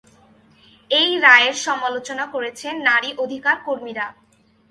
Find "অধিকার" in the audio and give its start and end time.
3.17-3.57